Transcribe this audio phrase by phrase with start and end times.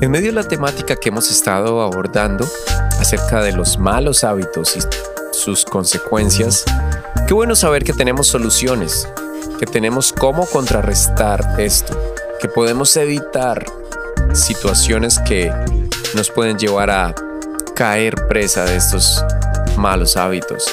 [0.00, 2.48] En medio de la temática que hemos estado abordando
[3.00, 4.80] acerca de los malos hábitos y
[5.32, 6.64] sus consecuencias,
[7.26, 9.08] qué bueno saber que tenemos soluciones,
[9.58, 12.00] que tenemos cómo contrarrestar esto,
[12.40, 13.66] que podemos evitar
[14.34, 15.52] situaciones que
[16.14, 17.12] nos pueden llevar a
[17.74, 19.24] caer presa de estos
[19.76, 20.72] malos hábitos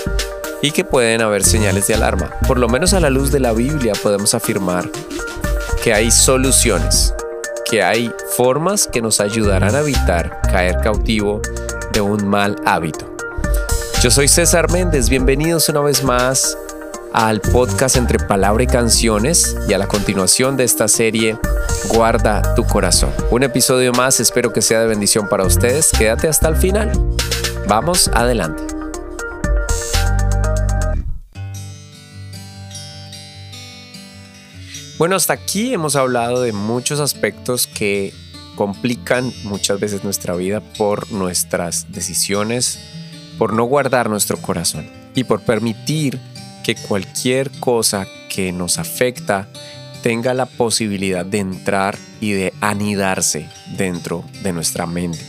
[0.62, 2.30] y que pueden haber señales de alarma.
[2.48, 4.88] Por lo menos a la luz de la Biblia podemos afirmar
[5.84, 7.12] que hay soluciones
[7.66, 11.42] que hay formas que nos ayudarán a evitar caer cautivo
[11.94, 13.16] de un mal hábito.
[14.02, 16.58] Yo soy César Méndez, bienvenidos una vez más
[17.14, 21.38] al podcast entre palabra y canciones y a la continuación de esta serie
[21.88, 23.12] Guarda tu corazón.
[23.30, 25.92] Un episodio más, espero que sea de bendición para ustedes.
[25.92, 26.92] Quédate hasta el final.
[27.68, 28.64] Vamos adelante.
[34.98, 38.14] Bueno, hasta aquí hemos hablado de muchos aspectos que
[38.56, 42.80] complican muchas veces nuestra vida por nuestras decisiones,
[43.38, 46.20] por no guardar nuestro corazón y por permitir
[46.64, 49.48] que cualquier cosa que nos afecta
[50.02, 55.20] tenga la posibilidad de entrar y de anidarse dentro de nuestra mente.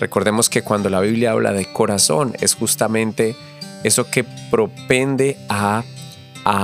[0.00, 3.36] Recordemos que cuando la Biblia habla de corazón es justamente
[3.84, 5.84] eso que propende a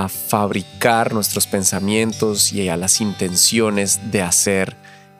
[0.09, 4.75] fabricar nuestros pensamientos y a las intenciones de hacer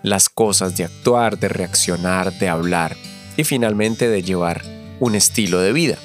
[0.06, 2.95] las cosas, de actuar, de reaccionar, de hablar
[3.38, 4.64] y finalmente de llevar
[5.00, 5.98] un estilo de vida.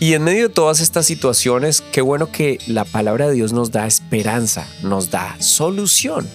[0.00, 3.70] Y en medio de todas estas situaciones, qué bueno que la palabra de Dios nos
[3.70, 6.26] da esperanza, nos da solución.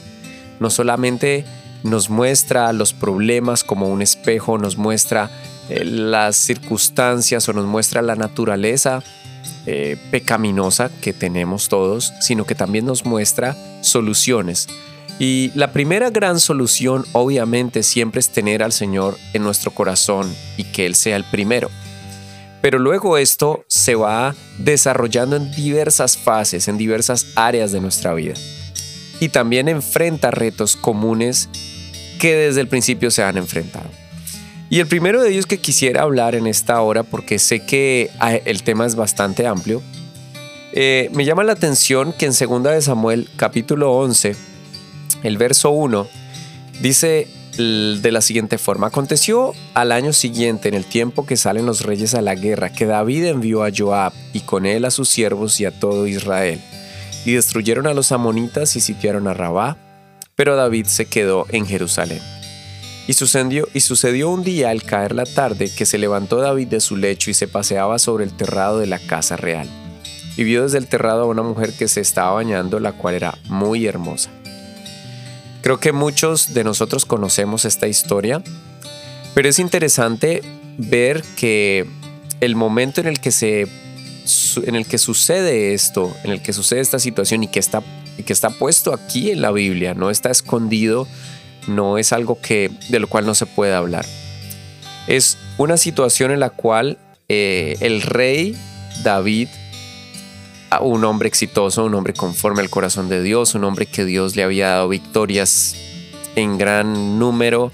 [0.59, 1.45] No solamente
[1.81, 5.31] nos muestra los problemas como un espejo, nos muestra
[5.69, 9.03] eh, las circunstancias o nos muestra la naturaleza
[9.65, 14.67] eh, pecaminosa que tenemos todos, sino que también nos muestra soluciones.
[15.17, 20.65] Y la primera gran solución obviamente siempre es tener al Señor en nuestro corazón y
[20.65, 21.69] que Él sea el primero.
[22.61, 28.33] Pero luego esto se va desarrollando en diversas fases, en diversas áreas de nuestra vida.
[29.19, 31.47] Y también enfrenta retos comunes
[32.19, 33.89] que desde el principio se han enfrentado.
[34.69, 38.33] Y el primero de ellos que quisiera hablar en esta hora, porque sé que ah,
[38.33, 39.81] el tema es bastante amplio,
[40.73, 44.35] eh, me llama la atención que en 2 de Samuel capítulo 11,
[45.25, 46.07] el verso 1,
[46.81, 47.27] dice
[47.57, 52.13] de la siguiente forma, aconteció al año siguiente, en el tiempo que salen los reyes
[52.13, 55.65] a la guerra, que David envió a Joab y con él a sus siervos y
[55.65, 56.59] a todo Israel,
[57.25, 59.77] y destruyeron a los amonitas y sitiaron a Rabá,
[60.35, 62.19] pero David se quedó en Jerusalén.
[63.07, 66.81] Y sucedió, y sucedió un día al caer la tarde que se levantó David de
[66.81, 69.69] su lecho y se paseaba sobre el terrado de la casa real.
[70.35, 73.37] Y vio desde el terrado a una mujer que se estaba bañando, la cual era
[73.47, 74.31] muy hermosa.
[75.65, 78.43] Creo que muchos de nosotros conocemos esta historia,
[79.33, 80.43] pero es interesante
[80.77, 81.87] ver que
[82.39, 83.67] el momento en el que se
[84.63, 87.81] en el que sucede esto, en el que sucede esta situación y que está,
[88.23, 91.07] que está puesto aquí en la Biblia, no está escondido
[91.67, 94.05] no es algo que, de lo cual no se puede hablar.
[95.07, 98.55] Es una situación en la cual eh, el rey
[99.03, 99.47] David,
[100.81, 104.43] un hombre exitoso, un hombre conforme al corazón de Dios, un hombre que Dios le
[104.43, 105.75] había dado victorias
[106.35, 107.71] en gran número,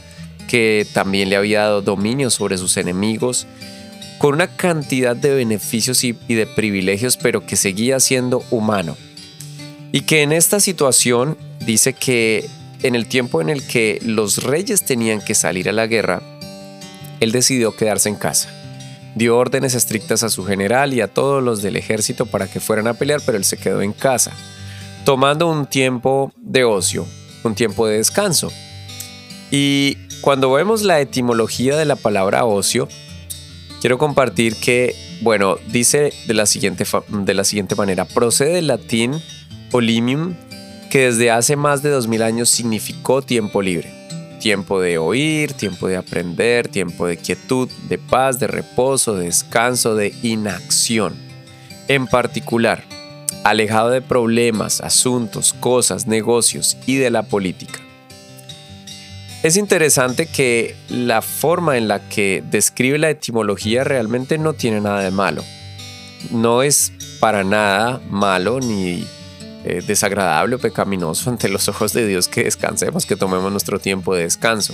[0.48, 3.48] que también le había dado dominio sobre sus enemigos,
[4.18, 8.96] con una cantidad de beneficios y de privilegios, pero que seguía siendo humano.
[9.92, 12.48] Y que en esta situación dice que
[12.84, 16.22] en el tiempo en el que los reyes tenían que salir a la guerra,
[17.20, 18.61] él decidió quedarse en casa.
[19.16, 22.88] Dio órdenes estrictas a su general y a todos los del ejército para que fueran
[22.88, 24.32] a pelear, pero él se quedó en casa,
[25.06, 27.06] tomando un tiempo de ocio,
[27.44, 28.52] un tiempo de descanso.
[29.52, 32.88] Y cuando vemos la etimología de la palabra ocio,
[33.82, 39.22] quiero compartir que, bueno, dice de la siguiente, de la siguiente manera, procede del latín
[39.72, 40.36] olimium,
[40.90, 44.01] que desde hace más de 2000 años significó tiempo libre.
[44.42, 49.96] Tiempo de oír, tiempo de aprender, tiempo de quietud, de paz, de reposo, de descanso,
[49.96, 51.14] de inacción.
[51.88, 52.84] En particular,
[53.44, 57.80] alejado de problemas, asuntos, cosas, negocios y de la política.
[59.44, 65.02] Es interesante que la forma en la que describe la etimología realmente no tiene nada
[65.02, 65.44] de malo.
[66.32, 69.06] No es para nada malo ni
[69.64, 74.16] eh, desagradable o pecaminoso ante los ojos de Dios que descansemos, que tomemos nuestro tiempo
[74.16, 74.74] de descanso.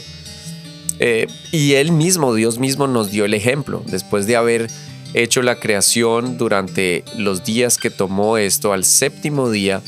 [1.00, 3.84] Eh, y Él mismo, Dios mismo, nos dio el ejemplo.
[3.86, 4.70] Después de haber
[5.14, 9.82] hecho la creación durante los días que tomó esto, al séptimo día,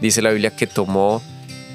[0.00, 1.22] dice la Biblia que tomó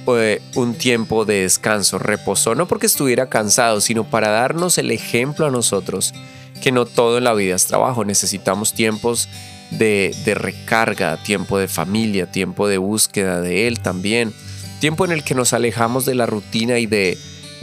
[0.08, 5.48] eh, un tiempo de descanso, reposó, no porque estuviera cansado, sino para darnos el ejemplo
[5.48, 6.14] a nosotros
[6.62, 9.28] que no todo en la vida es trabajo, necesitamos tiempos
[9.78, 14.34] de, recarga, tiempo de familia, tiempo de búsqueda de Él también,
[14.80, 17.18] tiempo en el que nos alejamos de la rutina y de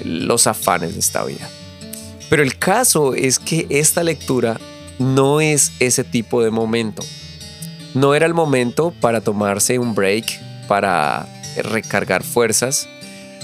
[0.05, 1.49] los afanes de esta vida.
[2.29, 4.59] Pero el caso es que esta lectura
[4.99, 7.03] no es ese tipo de momento.
[7.94, 11.26] No era el momento para tomarse un break, para
[11.56, 12.88] recargar fuerzas.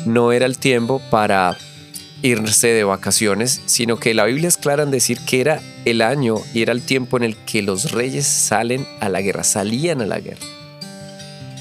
[0.06, 1.58] No era el tiempo para
[2.22, 6.36] irse de vacaciones, sino que la Biblia es clara en decir que era el año
[6.52, 10.06] y era el tiempo en el que los reyes salen a la guerra, salían a
[10.06, 10.46] la guerra.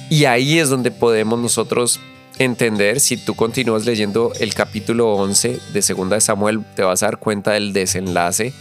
[0.10, 2.00] Y ahí es donde podemos nosotros
[2.40, 7.08] entender, si tú continúas leyendo el capítulo 11 de Segunda de Samuel, te vas a
[7.08, 8.54] dar cuenta del desenlace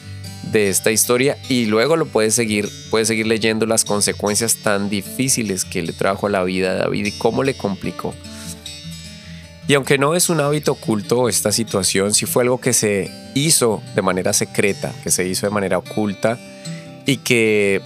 [0.51, 5.65] de esta historia y luego lo puedes seguir, puedes seguir leyendo las consecuencias tan difíciles
[5.65, 8.15] que le trajo a la vida de David y cómo le complicó.
[9.69, 13.83] Y aunque no es un hábito oculto esta situación, sí fue algo que se hizo
[13.95, 16.39] de manera secreta, que se hizo de manera oculta
[17.05, 17.83] y que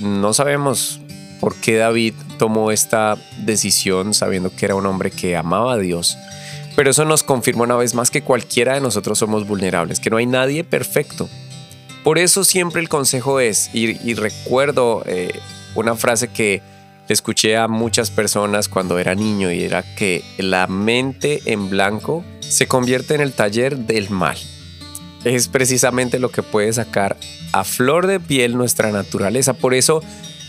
[0.00, 1.00] no sabemos
[1.40, 6.18] por qué David tomó esta decisión sabiendo que era un hombre que amaba a Dios.
[6.76, 10.18] Pero eso nos confirma una vez más que cualquiera de nosotros somos vulnerables, que no
[10.18, 11.28] hay nadie perfecto.
[12.04, 15.38] Por eso siempre el consejo es, y, recuerdo eh,
[15.74, 16.62] una frase que
[17.08, 22.66] escuché a muchas personas cuando era niño y era que la mente en blanco se
[22.66, 24.36] convierte en el taller del mal.
[25.24, 27.16] Es precisamente lo que puede sacar
[27.52, 29.54] a flor de piel nuestra naturaleza.
[29.54, 30.02] Por eso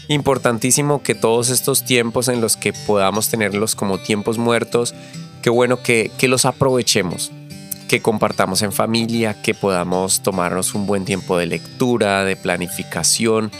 [0.07, 4.93] importantísimo que todos estos tiempos en los que podamos tenerlos como tiempos muertos,
[5.41, 7.31] qué bueno que, que los aprovechemos
[7.93, 13.51] que compartamos en familia, que podamos tomarnos un buen tiempo de lectura, de planificación,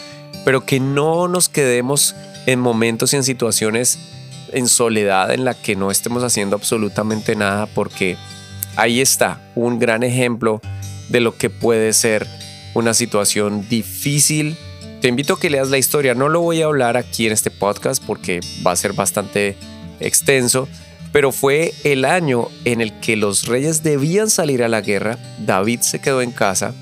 [0.44, 4.00] pero que no nos quedemos en momentos y en situaciones
[4.52, 8.18] en soledad en la que no estemos haciendo absolutamente nada porque
[8.76, 10.62] ahí está un gran ejemplo
[11.10, 12.28] de lo que puede ser
[12.74, 14.58] una situación difícil.
[15.02, 17.52] Te invito a que leas la historia, no lo voy a hablar aquí en este
[17.52, 19.58] podcast porque va a ser bastante
[20.00, 20.68] extenso,
[21.12, 25.82] pero fue el año en el que los reyes debían salir a la guerra, David
[25.82, 26.74] se quedó en casa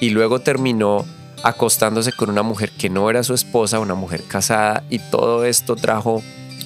[0.00, 1.04] y luego terminó
[1.42, 5.76] acostándose con una mujer que no era su esposa, una mujer casada, y todo esto
[5.76, 6.22] trajo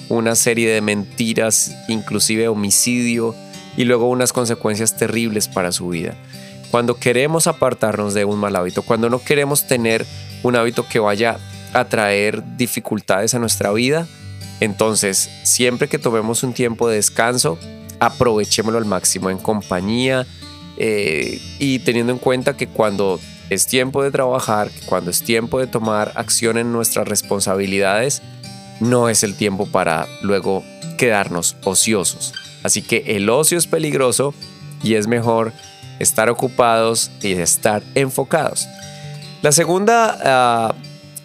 [0.09, 3.35] una serie de mentiras, inclusive homicidio,
[3.77, 6.15] y luego unas consecuencias terribles para su vida.
[6.71, 10.05] Cuando queremos apartarnos de un mal hábito, cuando no queremos tener
[10.43, 11.37] un hábito que vaya
[11.73, 14.07] a traer dificultades a nuestra vida,
[14.59, 17.57] entonces, siempre que tomemos un tiempo de descanso,
[17.99, 20.25] aprovechémoslo al máximo en compañía
[20.77, 23.19] eh, y teniendo en cuenta que cuando
[23.53, 28.21] es tiempo de trabajar, cuando es tiempo de tomar acción en nuestras responsabilidades,
[28.79, 30.63] no es el tiempo para luego
[30.97, 32.33] quedarnos ociosos.
[32.63, 34.33] Así que el ocio es peligroso
[34.81, 35.53] y es mejor
[35.99, 38.67] estar ocupados y estar enfocados.
[39.41, 40.75] La segunda ah,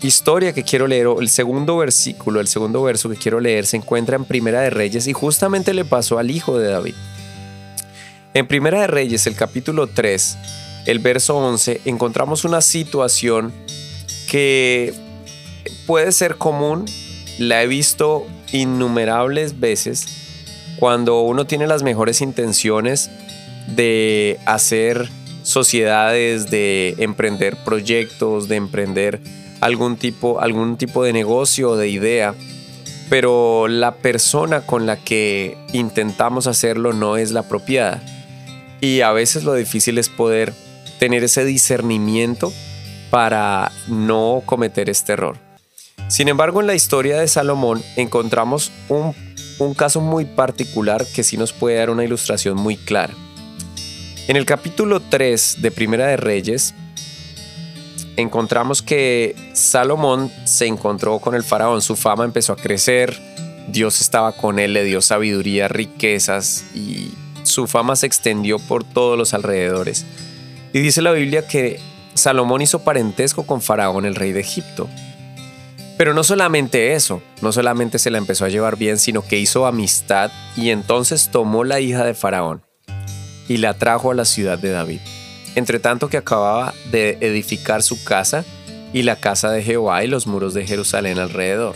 [0.03, 3.77] historia que quiero leer, o el segundo versículo, el segundo verso que quiero leer, se
[3.77, 6.95] encuentra en Primera de Reyes y justamente le pasó al hijo de David.
[8.35, 10.37] En Primera de Reyes, el capítulo 3,
[10.89, 13.53] el verso 11, encontramos una situación
[14.27, 14.95] que
[15.87, 16.87] puede ser común,
[17.39, 20.07] la he visto innumerables veces,
[20.79, 23.11] cuando uno tiene las mejores intenciones
[23.67, 25.11] de hacer
[25.43, 29.21] sociedades, de emprender proyectos, de emprender
[29.61, 32.35] algún tipo, algún tipo de negocio o de idea,
[33.11, 38.03] pero la persona con la que intentamos hacerlo no es la apropiada.
[38.81, 40.55] Y a veces lo difícil es poder
[40.99, 42.53] tener ese discernimiento
[43.11, 45.37] para no cometer este error.
[46.09, 49.15] Sin embargo, en la historia de Salomón encontramos un,
[49.75, 53.13] caso muy particular que sí nos puede dar una ilustración muy clara.
[54.27, 56.75] En el capítulo 3 de Primera de Reyes,
[58.17, 63.21] encontramos que Salomón se encontró con el faraón, su fama empezó a crecer,
[63.69, 67.13] Dios estaba con él, le dio sabiduría, riquezas y
[67.43, 70.07] su fama se extendió por todos los alrededores.
[70.73, 71.81] Y dice la Biblia que
[72.15, 74.89] Salomón hizo parentesco con Faraón, el rey de Egipto.
[75.97, 79.67] Pero no solamente eso, no solamente se la empezó a llevar bien, sino que hizo
[79.67, 82.63] amistad y entonces tomó la hija de Faraón
[83.49, 85.01] y la trajo a la ciudad de David
[85.59, 88.45] entre tanto que acababa de edificar su casa
[88.93, 91.75] y la casa de Jehová y los muros de Jerusalén alrededor.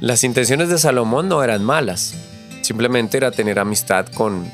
[0.00, 2.14] Las intenciones de Salomón no eran malas,
[2.62, 4.50] simplemente era tener amistad con,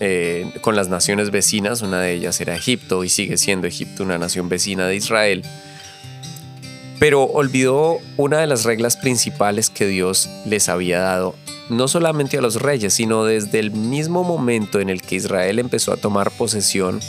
[0.00, 4.18] eh, con las naciones vecinas, una de ellas era Egipto y sigue siendo Egipto una
[4.18, 5.42] nación vecina de Israel,
[6.98, 11.34] pero olvidó una de las reglas principales que Dios les había dado
[11.68, 15.92] no solamente a los reyes, sino desde el mismo momento en el que Israel empezó
[15.92, 17.00] a tomar posesión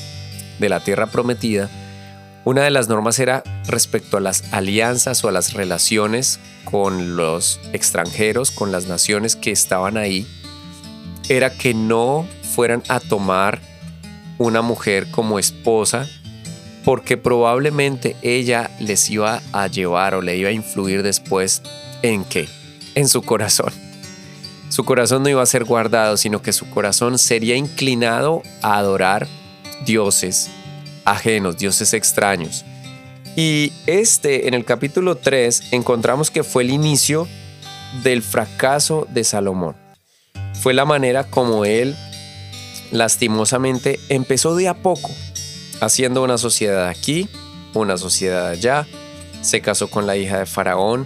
[0.59, 1.69] de la tierra prometida,
[2.45, 7.59] una de las normas era respecto a las alianzas o a las relaciones con los
[7.73, 10.27] extranjeros, con las naciones que estaban ahí,
[11.29, 13.59] era que no fueran a tomar
[14.37, 16.07] una mujer como esposa
[16.83, 21.63] porque probablemente ella les iba a llevar o le iba a influir después
[22.03, 22.47] en qué?
[22.93, 23.73] En su corazón.
[24.69, 29.27] Su corazón no iba a ser guardado, sino que su corazón sería inclinado a adorar
[29.85, 30.49] dioses
[31.05, 32.65] ajenos, dioses extraños.
[33.35, 37.27] Y este, en el capítulo 3, encontramos que fue el inicio
[38.03, 39.84] del fracaso de Salomón.
[40.65, 41.95] Fue la manera como él,
[42.91, 45.11] lastimosamente, empezó de a poco,
[45.79, 47.29] haciendo una sociedad aquí,
[47.75, 48.87] una sociedad allá,
[49.41, 51.05] se casó con la hija de Faraón.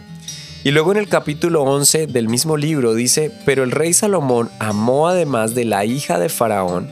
[0.63, 5.09] Y luego en el capítulo 11 del mismo libro dice, pero el rey Salomón amó
[5.09, 6.89] además de la hija de Faraón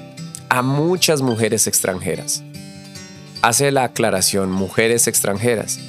[0.49, 2.43] a muchas mujeres extranjeras
[3.41, 5.79] hace la aclaración mujeres extranjeras,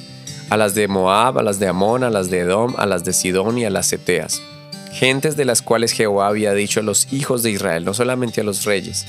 [0.49, 3.11] a las de Moab, a las de Amón, a las de Edom, a las de
[3.11, 4.41] Sidón y a las Eteas,
[4.91, 8.43] gentes de las cuales Jehová había dicho a los hijos de Israel, no solamente a
[8.43, 9.05] los reyes,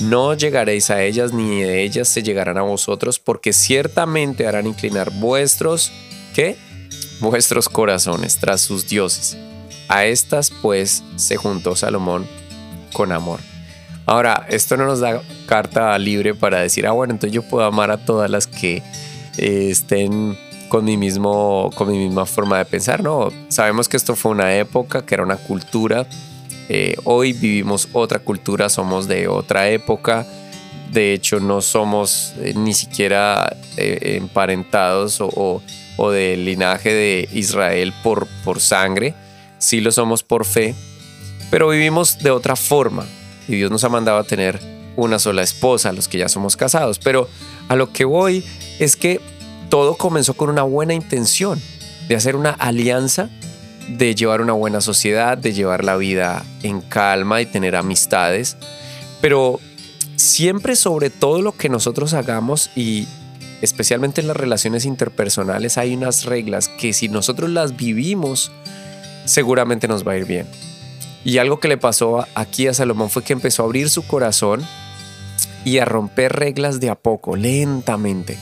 [0.00, 5.10] no llegaréis a ellas ni de ellas se llegarán a vosotros, porque ciertamente harán inclinar
[5.12, 5.92] vuestros,
[6.34, 6.56] ¿qué?
[7.20, 9.36] Vuestros corazones tras sus dioses.
[9.88, 12.26] A estas pues se juntó Salomón
[12.92, 13.40] con amor.
[14.06, 17.90] Ahora, esto no nos da carta libre para decir, ah, bueno, entonces yo puedo amar
[17.90, 18.82] a todas las que
[19.38, 20.36] eh, estén
[20.72, 23.28] con mi, mismo, con mi misma forma de pensar, ¿no?
[23.48, 26.06] Sabemos que esto fue una época, que era una cultura.
[26.70, 30.26] Eh, hoy vivimos otra cultura, somos de otra época.
[30.90, 35.62] De hecho, no somos eh, ni siquiera emparentados o,
[35.98, 39.12] o, del linaje de Israel por, por sangre.
[39.58, 40.74] Sí lo somos por fe,
[41.50, 43.04] pero vivimos de otra forma
[43.46, 44.58] y Dios nos ha mandado a tener
[44.96, 46.98] una sola esposa, los que ya somos casados.
[46.98, 47.28] Pero
[47.68, 48.42] a lo que voy
[48.78, 49.20] es que
[49.72, 51.58] todo comenzó con una buena intención
[52.06, 53.30] de hacer una alianza,
[53.88, 58.58] de llevar una buena sociedad, de llevar la vida en calma y tener amistades.
[59.22, 59.60] Pero
[60.16, 63.08] siempre sobre todo lo que nosotros hagamos y
[63.62, 68.52] especialmente en las relaciones interpersonales hay unas reglas que si nosotros las vivimos
[69.24, 70.46] seguramente nos va a ir bien.
[71.24, 74.62] Y algo que le pasó aquí a Salomón fue que empezó a abrir su corazón
[75.64, 78.36] y a romper reglas de a poco, lentamente.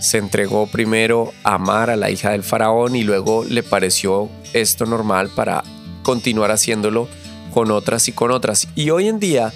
[0.00, 4.86] Se entregó primero a amar a la hija del faraón y luego le pareció esto
[4.86, 5.64] normal para
[6.02, 7.08] continuar haciéndolo
[7.52, 8.68] con otras y con otras.
[8.74, 9.52] Y hoy en día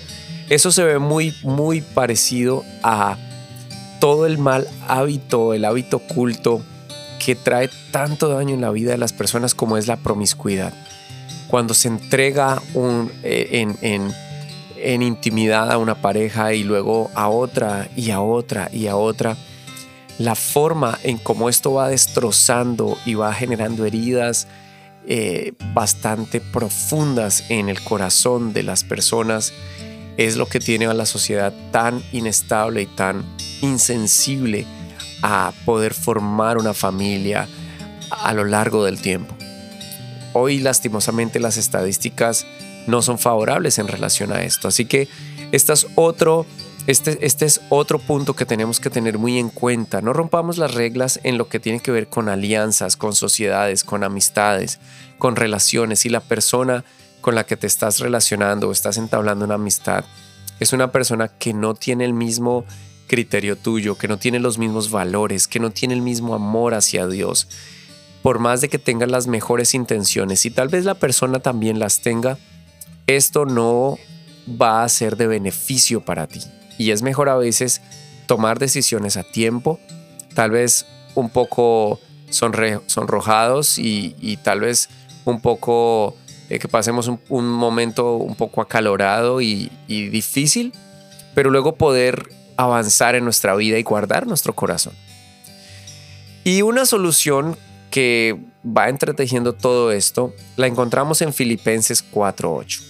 [0.49, 3.17] eso se ve muy, muy parecido a
[4.01, 6.63] todo el mal hábito, el hábito oculto
[7.25, 10.73] que trae tanto daño en la vida de las personas como es la promiscuidad
[11.51, 12.63] cuando se entrega
[13.25, 18.97] eh, en, intimidad a una pareja y luego a otra y a otra y a
[18.97, 19.37] otra,
[20.21, 24.49] la forma en cómo esto va destrozando y va generando heridas
[25.07, 29.55] eh, bastante profundas en el corazón de las personas
[30.19, 33.25] es lo que tiene a la sociedad tan inestable y tan
[33.63, 34.67] insensible
[35.23, 37.49] a poder formar una familia
[38.11, 39.35] a lo largo del tiempo.
[40.35, 42.47] Hoy lastimosamente las estadísticas
[42.87, 44.69] no son favorables en relación a esto.
[44.69, 45.09] Así que
[45.51, 46.45] este es otro,
[46.87, 50.01] este, este es otro punto que tenemos que tener muy en cuenta.
[50.01, 54.05] No rompamos las reglas en lo que tiene que ver con alianzas, con sociedades, con
[54.05, 54.81] amistades,
[55.19, 56.01] con relaciones.
[56.01, 56.85] Si la persona
[57.21, 60.05] con la que te estás relacionando o estás entablando una amistad
[60.59, 62.65] es una persona que no tiene el mismo
[63.07, 67.07] criterio tuyo, que no tiene los mismos valores, que no tiene el mismo amor hacia
[67.07, 67.49] Dios,
[68.23, 72.03] por más de que tengan las mejores intenciones y tal vez la persona también las
[72.03, 72.39] tenga,
[73.07, 73.99] esto no
[74.49, 76.41] va a ser de beneficio para ti.
[76.81, 77.83] Y es mejor a veces
[78.25, 79.79] tomar decisiones a tiempo,
[80.33, 84.89] tal vez un poco sonrojados y, tal vez
[85.27, 86.17] un poco
[86.49, 90.73] eh, que pasemos un, momento un poco acalorado y, y difícil,
[91.35, 94.95] pero luego poder avanzar en nuestra vida y guardar nuestro corazón.
[96.45, 97.59] Y una solución
[97.91, 102.90] que va entretejiendo todo esto la encontramos en Filipenses 4.8.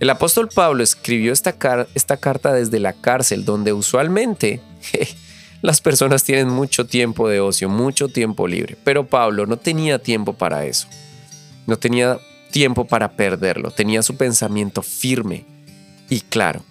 [0.00, 4.62] El apóstol Pablo escribió esta, carta desde la cárcel, donde usualmente
[5.62, 10.32] las personas tienen mucho tiempo de ocio, mucho tiempo libre, pero Pablo no tenía tiempo
[10.32, 10.88] para eso.
[11.66, 12.18] No tenía
[12.50, 15.44] tiempo para perderlo, tenía su pensamiento firme
[16.08, 16.64] y claro,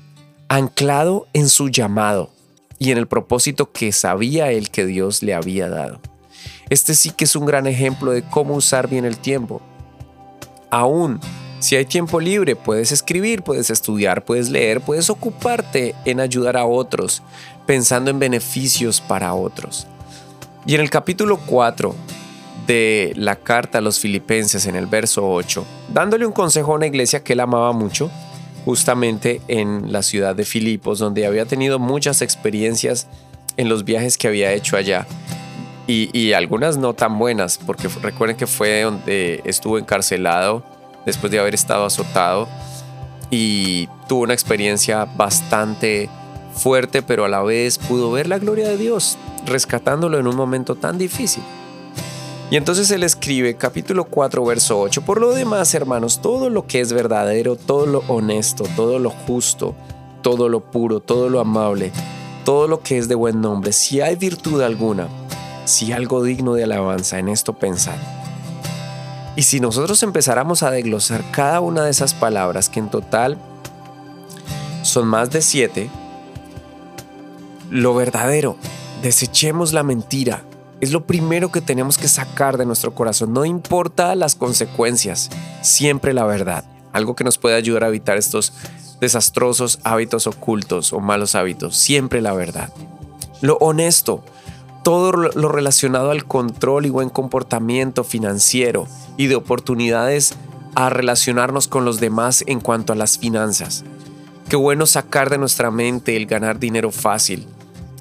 [0.47, 2.31] anclado en su llamado
[2.79, 6.01] y en el propósito que sabía él que Dios le había dado.
[6.71, 9.61] Este sí que es un gran ejemplo de cómo usar bien el tiempo.
[10.71, 11.19] Aún
[11.59, 16.65] Si hay tiempo libre, puedes escribir, puedes estudiar, puedes leer, puedes ocuparte en ayudar a
[16.65, 17.21] otros,
[17.65, 19.85] pensando en beneficios para otros.
[20.65, 21.93] Y en el capítulo 4
[22.65, 26.87] de la carta a los filipenses en el verso 8, dándole un consejo a una
[26.87, 28.09] iglesia que él amaba mucho,
[28.63, 33.07] justamente en la ciudad de Filipos, donde había tenido muchas experiencias
[33.57, 35.05] en los viajes que había hecho allá.
[35.87, 40.63] Y, algunas no tan buenas, porque recuerden que fue donde estuvo encarcelado
[41.05, 42.47] después de haber estado azotado
[43.31, 46.09] y tuvo una experiencia bastante
[46.53, 50.75] fuerte, pero a la vez pudo ver la gloria de Dios, rescatándolo en un momento
[50.75, 51.43] tan difícil.
[52.51, 56.81] Y entonces él escribe capítulo 4, verso 8, por lo demás, hermanos, todo lo que
[56.81, 59.75] es verdadero, todo lo honesto, todo lo justo,
[60.23, 61.91] todo lo puro, todo lo amable,
[62.45, 65.07] todo lo que es de buen nombre, si hay virtud alguna,
[65.65, 68.18] si algo digno de alabanza, en esto pensad.
[69.39, 73.37] Y si nosotros empezáramos a desglosar cada una de esas palabras, que en total
[74.81, 75.89] son más de siete,
[77.69, 78.57] lo verdadero,
[79.01, 80.43] desechemos la mentira,
[80.81, 83.31] es lo primero que tenemos que sacar de nuestro corazón.
[83.31, 85.29] No importa las consecuencias,
[85.61, 86.65] siempre la verdad.
[86.91, 88.51] Algo que nos puede ayudar a evitar estos
[88.99, 91.77] desastrosos hábitos ocultos o malos hábitos.
[91.77, 92.73] Siempre la verdad.
[93.39, 94.21] Lo honesto.
[94.89, 100.33] Todo lo relacionado al control y buen comportamiento financiero y de oportunidades
[100.73, 103.83] a relacionarnos con los demás en cuanto a las finanzas.
[104.49, 107.45] Qué bueno sacar de nuestra mente el ganar dinero fácil.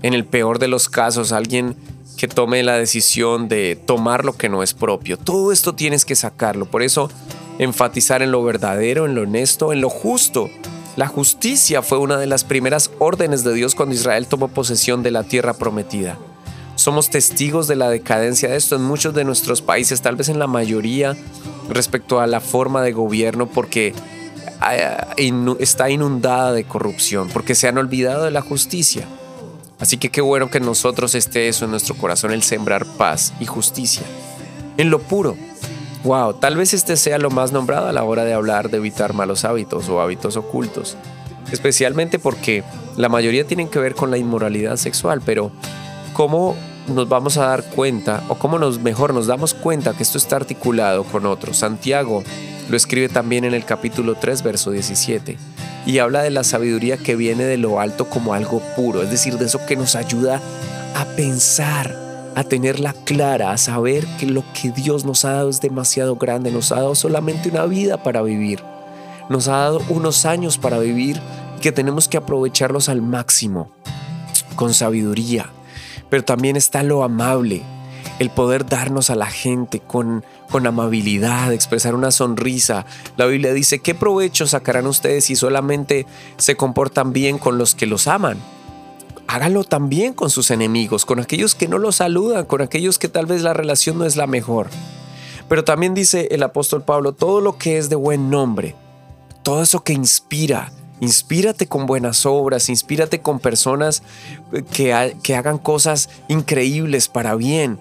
[0.01, 1.77] En el peor de los casos, alguien
[2.17, 5.19] que tome la decisión de tomar lo que no es propio.
[5.19, 6.65] Todo esto tienes que sacarlo.
[6.65, 7.11] Por eso,
[7.59, 10.49] enfatizar en lo verdadero, en lo honesto, en lo justo.
[10.97, 15.11] La justicia fue una de las primeras órdenes de Dios cuando Israel tomó posesión de
[15.11, 16.19] la tierra prometida.
[16.79, 20.39] Somos testigos de la decadencia de esto en muchos de nuestros países, tal vez en
[20.39, 21.17] la mayoría,
[21.69, 23.95] respecto a la forma de gobierno, porque
[24.71, 29.09] eh, está inundada de corrupción, porque se han olvidado de la justicia.
[29.81, 33.47] Así que qué bueno que nosotros esté eso en nuestro corazón, el sembrar paz y
[33.47, 34.05] justicia.
[34.77, 35.37] En lo puro.
[36.05, 39.15] Wow, tal vez este sea lo más nombrado a la hora de hablar de evitar
[39.15, 40.97] malos hábitos o hábitos ocultos.
[41.51, 42.63] Especialmente porque
[42.97, 45.51] la mayoría tienen que ver con la inmoralidad sexual, pero
[46.13, 46.55] ¿cómo
[46.89, 50.37] nos vamos a dar cuenta o cómo nos mejor nos damos cuenta que esto está
[50.37, 51.59] articulado con otros?
[51.59, 52.23] Santiago
[52.69, 55.39] lo escribe también en el capítulo 3, verso 17
[55.89, 59.39] y habla de la sabiduría que viene de lo alto como algo puro, es decir,
[59.39, 60.41] de eso que nos ayuda
[60.95, 61.97] a pensar,
[62.35, 66.51] a tenerla clara, a saber que lo que Dios nos ha dado es demasiado grande,
[66.51, 68.63] nos ha dado solamente una vida para vivir,
[69.31, 71.21] nos ha dado unos años para vivir
[71.63, 73.71] que tenemos que aprovecharlos al máximo,
[74.57, 75.51] con sabiduría,
[76.11, 77.63] pero también está lo amable,
[78.19, 82.87] el poder darnos a la gente con, con amabilidad, expresar una sonrisa.
[83.17, 87.87] La Biblia dice, ¿qué provecho sacarán ustedes si solamente se comportan bien con los que
[87.87, 88.39] los aman?
[89.27, 93.27] Háganlo también con sus enemigos, con aquellos que no los saludan, con aquellos que tal
[93.27, 94.69] vez la relación no es la mejor.
[95.49, 98.75] Pero también dice el apóstol Pablo, todo lo que es de buen nombre,
[99.43, 104.03] todo eso que inspira, Inspírate con buenas obras, inspírate con personas
[104.73, 107.79] que, que, hagan cosas increíbles para bien,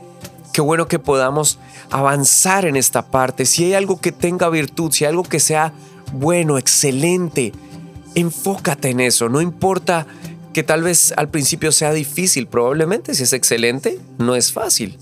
[0.58, 1.60] Qué bueno que podamos
[1.92, 3.46] avanzar en esta parte.
[3.46, 5.72] Si hay algo que tenga virtud, si hay algo que sea
[6.14, 7.54] bueno, excelente,
[8.16, 9.30] enfócate en eso.
[9.30, 10.08] No importa
[10.54, 14.98] que tal vez al principio sea difícil, probablemente si es excelente, no es fácil.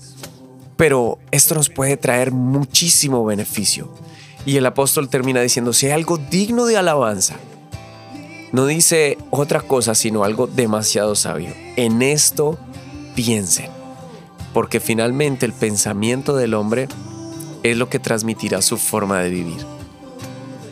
[0.76, 3.90] Pero esto nos puede traer muchísimo beneficio.
[4.44, 7.36] Y el apóstol termina diciendo, si hay algo digno de alabanza,
[8.56, 11.50] no dice otra cosa, sino algo demasiado sabio.
[11.76, 12.58] En esto
[13.14, 13.70] piensen
[14.54, 16.88] porque finalmente el pensamiento del hombre
[17.62, 19.58] es lo que transmitirá su forma de vivir.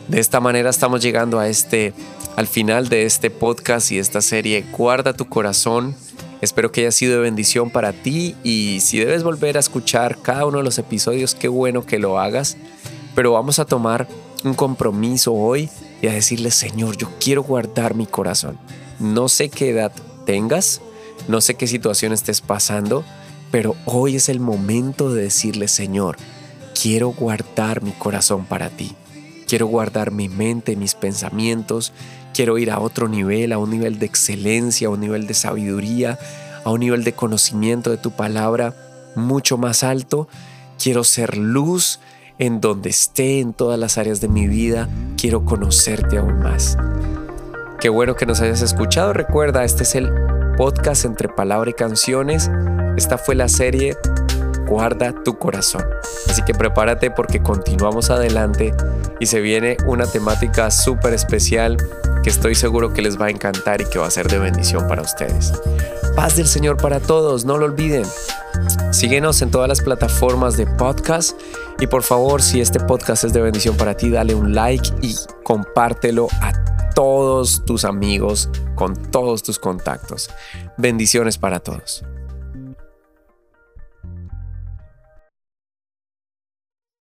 [0.07, 1.93] De esta manera estamos llegando a este
[2.35, 5.95] al final de este podcast y esta serie Guarda tu corazón.
[6.41, 10.47] Espero que haya sido de bendición para ti y si debes volver a escuchar cada
[10.47, 12.57] uno de los episodios, qué bueno que lo hagas.
[13.13, 14.07] Pero vamos a tomar
[14.43, 15.69] un compromiso hoy
[16.05, 18.59] y a decirle, Señor, yo quiero guardar mi corazón.
[18.99, 19.91] No sé qué edad
[20.27, 20.79] tengas,
[21.27, 23.03] no sé qué situación estés pasando,
[23.49, 26.17] pero hoy es el momento de decirle, Señor,
[26.79, 28.93] quiero guardar mi corazón para ti.
[29.47, 31.91] Quiero guardar mi mente, mis pensamientos.
[32.35, 36.19] Quiero ir a otro nivel, a un nivel de excelencia, a un nivel de sabiduría,
[36.63, 38.75] a un nivel de conocimiento de tu palabra
[39.15, 40.27] mucho más alto.
[40.77, 41.99] Quiero ser luz
[42.39, 44.89] en donde esté en todas las áreas de mi vida.
[45.17, 46.77] Quiero conocerte aún más.
[47.79, 49.13] Qué bueno que nos hayas escuchado.
[49.13, 50.11] Recuerda, este es el
[50.57, 52.49] podcast entre palabra y canciones.
[52.97, 53.95] Esta fue la serie
[54.67, 55.83] Guarda tu corazón.
[56.27, 58.73] Así que prepárate porque continuamos adelante
[59.19, 61.77] y se viene una temática súper especial
[62.23, 64.87] que estoy seguro que les va a encantar y que va a ser de bendición
[64.87, 65.53] para ustedes.
[66.15, 68.05] Paz del Señor para todos, no lo olviden.
[68.91, 71.39] Síguenos en todas las plataformas de podcast
[71.79, 75.15] y por favor, si este podcast es de bendición para ti, dale un like y
[75.43, 80.29] compártelo a todos tus amigos, con todos tus contactos.
[80.77, 82.03] Bendiciones para todos.